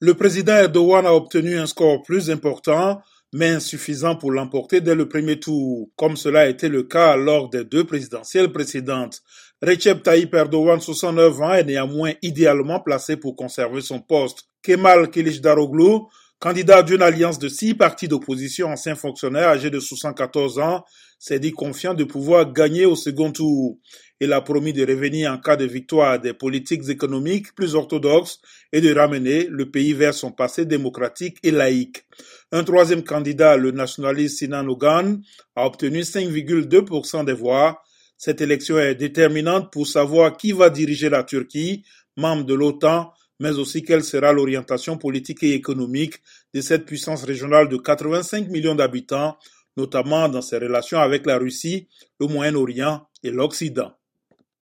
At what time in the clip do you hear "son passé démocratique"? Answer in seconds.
30.14-31.38